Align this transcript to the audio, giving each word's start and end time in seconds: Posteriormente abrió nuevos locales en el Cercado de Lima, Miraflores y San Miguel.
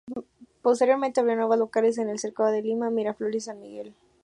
Posteriormente 0.63 1.19
abrió 1.19 1.35
nuevos 1.35 1.59
locales 1.59 1.99
en 1.99 2.09
el 2.09 2.17
Cercado 2.17 2.49
de 2.49 2.63
Lima, 2.63 2.89
Miraflores 2.89 3.43
y 3.43 3.45
San 3.45 3.59
Miguel. 3.61 3.93